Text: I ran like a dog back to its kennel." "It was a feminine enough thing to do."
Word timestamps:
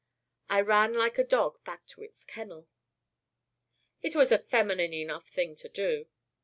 I 0.49 0.61
ran 0.61 0.95
like 0.95 1.19
a 1.19 1.23
dog 1.23 1.63
back 1.63 1.85
to 1.89 2.01
its 2.01 2.25
kennel." 2.25 2.67
"It 4.01 4.15
was 4.15 4.31
a 4.31 4.39
feminine 4.39 4.93
enough 4.93 5.27
thing 5.27 5.55
to 5.57 5.69
do." 5.69 6.07